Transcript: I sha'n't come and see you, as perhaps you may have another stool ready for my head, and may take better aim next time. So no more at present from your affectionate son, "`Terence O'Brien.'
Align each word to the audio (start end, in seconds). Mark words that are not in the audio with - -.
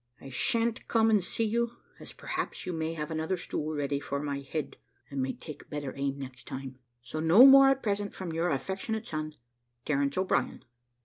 I 0.19 0.29
sha'n't 0.29 0.87
come 0.87 1.11
and 1.11 1.23
see 1.23 1.43
you, 1.43 1.77
as 1.99 2.11
perhaps 2.11 2.65
you 2.65 2.73
may 2.73 2.95
have 2.95 3.11
another 3.11 3.37
stool 3.37 3.75
ready 3.75 3.99
for 3.99 4.19
my 4.19 4.39
head, 4.39 4.77
and 5.11 5.21
may 5.21 5.31
take 5.33 5.69
better 5.69 5.93
aim 5.95 6.17
next 6.17 6.47
time. 6.47 6.79
So 7.03 7.19
no 7.19 7.45
more 7.45 7.69
at 7.69 7.83
present 7.83 8.15
from 8.15 8.33
your 8.33 8.49
affectionate 8.49 9.05
son, 9.05 9.35
"`Terence 9.85 10.17
O'Brien.' 10.17 10.65